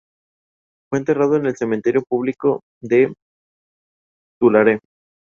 Fue 0.89 0.97
enterrado 0.97 1.35
en 1.35 1.45
el 1.45 1.55
Cementerio 1.55 2.01
Público 2.01 2.61
de 2.81 3.13
Tulare. 4.39 4.79